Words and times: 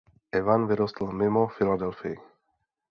Evan 0.39 0.65
vyrostl 0.69 1.11
mimo 1.21 1.47
Filadelfii. 1.59 2.17